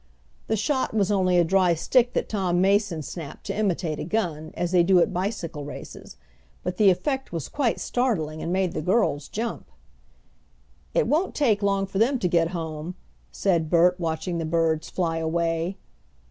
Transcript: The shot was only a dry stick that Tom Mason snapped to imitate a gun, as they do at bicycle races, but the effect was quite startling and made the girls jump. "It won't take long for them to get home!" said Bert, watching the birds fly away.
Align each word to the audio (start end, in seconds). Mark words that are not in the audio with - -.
The 0.47 0.55
shot 0.57 0.95
was 0.95 1.11
only 1.11 1.37
a 1.37 1.43
dry 1.43 1.75
stick 1.75 2.13
that 2.13 2.27
Tom 2.27 2.59
Mason 2.59 3.03
snapped 3.03 3.45
to 3.45 3.55
imitate 3.55 3.99
a 3.99 4.03
gun, 4.03 4.49
as 4.55 4.71
they 4.71 4.81
do 4.81 4.97
at 4.99 5.13
bicycle 5.13 5.63
races, 5.63 6.17
but 6.63 6.77
the 6.77 6.89
effect 6.89 7.31
was 7.31 7.47
quite 7.47 7.79
startling 7.79 8.41
and 8.41 8.51
made 8.51 8.73
the 8.73 8.81
girls 8.81 9.27
jump. 9.27 9.69
"It 10.95 11.05
won't 11.05 11.35
take 11.35 11.61
long 11.61 11.85
for 11.85 11.99
them 11.99 12.17
to 12.17 12.27
get 12.27 12.47
home!" 12.47 12.95
said 13.31 13.69
Bert, 13.69 13.99
watching 13.99 14.39
the 14.39 14.43
birds 14.43 14.89
fly 14.89 15.17
away. 15.19 15.77